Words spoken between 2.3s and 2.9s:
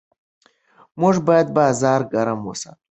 وساتو.